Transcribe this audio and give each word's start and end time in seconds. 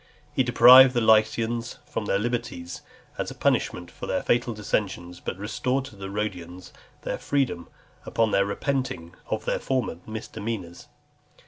He 0.33 0.41
deprived 0.41 0.95
the 0.95 0.99
Lycians 0.99 1.77
of 1.93 2.07
their 2.07 2.17
liberties, 2.17 2.81
as 3.19 3.29
a 3.29 3.35
punishment 3.35 3.91
for 3.91 4.07
their 4.07 4.23
fatal 4.23 4.51
dissensions; 4.51 5.19
but 5.19 5.37
restored 5.37 5.85
to 5.85 5.95
the 5.95 6.09
Rhodians 6.09 6.73
their 7.03 7.19
freedom, 7.19 7.67
upon 8.03 8.31
their 8.31 8.43
repenting 8.47 9.13
of 9.29 9.45
their 9.45 9.59
former 9.59 9.99
misdemeanors. 10.07 10.87